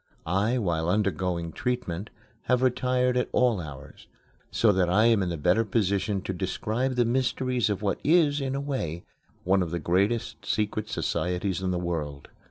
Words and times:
I, 0.25 0.57
while 0.57 0.89
undergoing 0.89 1.51
treatment, 1.51 2.09
have 2.45 2.63
retired 2.63 3.15
at 3.17 3.29
all 3.31 3.61
hours, 3.61 4.07
so 4.49 4.71
that 4.71 4.89
I 4.89 5.05
am 5.05 5.21
in 5.21 5.29
the 5.29 5.37
better 5.37 5.63
position 5.63 6.23
to 6.23 6.33
describe 6.33 6.95
the 6.95 7.05
mysteries 7.05 7.69
of 7.69 7.83
what 7.83 7.99
is, 8.03 8.41
in 8.41 8.55
a 8.55 8.61
way, 8.61 9.03
one 9.43 9.61
of 9.61 9.69
the 9.69 9.77
greatest 9.77 10.43
secret 10.43 10.89
societies 10.89 11.61
in 11.61 11.69
the 11.69 11.77
world. 11.77 12.29